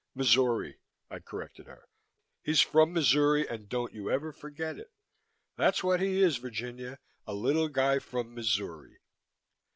"Missouri," 0.15 0.79
I 1.11 1.19
corrected 1.19 1.67
her. 1.67 1.83
"He's 2.41 2.59
from 2.59 2.91
Missouri 2.91 3.47
and 3.47 3.69
don't 3.69 3.93
you 3.93 4.09
ever 4.09 4.31
forget 4.31 4.79
it. 4.79 4.91
That's 5.57 5.83
what 5.83 6.01
he 6.01 6.23
is, 6.23 6.37
Virginia, 6.37 6.97
a 7.27 7.35
little 7.35 7.67
guy 7.69 7.99
from 7.99 8.33
Missouri." 8.33 8.97